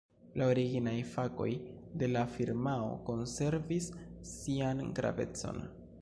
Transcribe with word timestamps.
La 0.41 0.45
originaj 0.51 0.93
fakoj 1.09 1.49
de 2.03 2.09
la 2.15 2.23
firmao 2.37 2.89
konservis 3.11 3.93
sian 4.35 4.83
gravecon. 5.01 5.67